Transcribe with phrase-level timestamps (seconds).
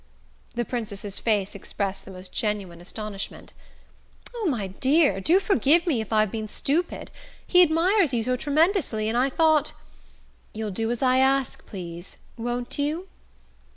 [0.55, 3.53] The Princess's face expressed the most genuine astonishment.
[4.35, 7.11] "Oh, my dear, do forgive me if I've been stupid!
[7.45, 9.73] He admires you so tremendously; and I thought"
[10.55, 13.09] "You'll do as I ask, please won't you?"